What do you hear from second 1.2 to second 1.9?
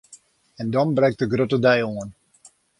grutte dei